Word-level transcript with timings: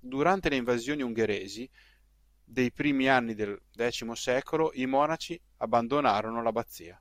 Durante 0.00 0.48
le 0.48 0.56
invasioni 0.56 1.02
ungheresi 1.02 1.68
dei 2.42 2.72
primi 2.72 3.10
anni 3.10 3.34
del 3.34 3.60
X 3.76 4.10
secolo 4.12 4.70
i 4.72 4.86
monaci 4.86 5.38
abbandonarono 5.58 6.42
l'abbazia. 6.42 6.98